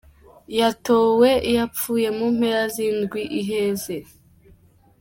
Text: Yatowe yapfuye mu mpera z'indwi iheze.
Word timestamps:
Yatowe 0.59 1.29
yapfuye 1.55 2.07
mu 2.17 2.27
mpera 2.37 2.63
z'indwi 2.73 3.21
iheze. 3.39 3.97